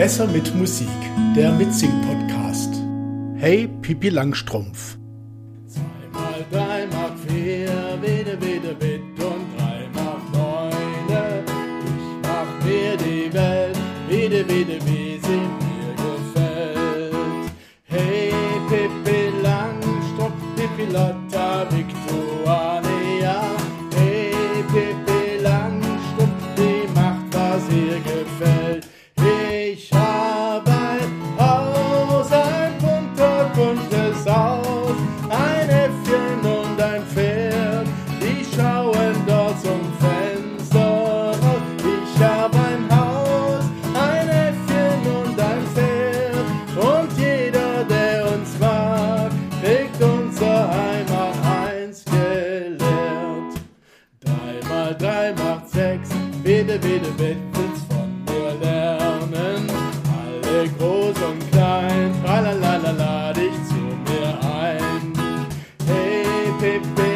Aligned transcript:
Besser 0.00 0.26
mit 0.28 0.54
Musik, 0.54 0.88
der 1.36 1.52
Mitsing-Podcast. 1.52 2.72
Hey, 3.36 3.68
Pipi 3.82 4.08
Langstrumpf. 4.08 4.96
Zweimal 5.66 6.46
drei 6.50 6.86
macht 6.86 7.18
vier, 7.28 7.98
wieder, 8.00 8.40
wieder, 8.40 8.72
bitte 8.72 9.26
und 9.26 9.58
drei 9.58 9.86
macht 9.92 10.32
neune. 10.32 11.44
Ich 11.44 12.22
mach 12.22 12.64
mir 12.64 12.96
die 12.96 13.30
Welt, 13.34 13.78
wieder, 14.08 14.48
wieder, 14.48 14.86
wie 14.86 15.09
zum 39.62 39.80
Fenster 39.98 41.32
raus. 41.42 41.60
Ich 41.84 42.22
hab 42.22 42.52
ein 42.54 42.82
Haus, 42.90 43.64
ein 43.94 44.28
Äffchen 44.28 45.00
und 45.18 45.40
ein 45.40 45.64
Pferd. 45.74 46.46
Und 46.76 47.18
jeder, 47.18 47.84
der 47.84 48.32
uns 48.32 48.58
mag, 48.58 49.30
kriegt 49.62 50.02
unser 50.02 50.70
einmal 50.70 51.32
eins 51.66 52.04
gelehrt. 52.04 53.54
Dreimal 54.24 54.94
drei 54.96 55.32
macht 55.32 55.68
sechs. 55.68 56.08
Bitte, 56.42 56.78
bitte, 56.78 57.10
bitte 57.18 57.40
lernen. 58.60 59.66
Alle 60.20 60.68
groß 60.78 61.16
und 61.28 61.50
klein, 61.50 62.14
tralalala, 62.24 63.32
dich 63.32 63.54
zu 63.68 63.80
mir 64.06 64.38
ein. 64.42 65.12
Hey, 65.86 66.24
Pippin. 66.58 67.09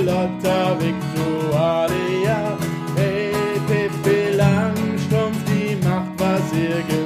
Pepe 0.00 0.06
Lotta 0.06 0.74
Victoria. 0.78 2.56
Hey, 2.96 3.32
Pepe 3.66 4.36
Langstrumpf, 4.36 5.44
die 5.44 5.76
macht, 5.84 6.18
was 6.18 6.52
ihr 6.54 6.82
gefällt. 6.82 6.99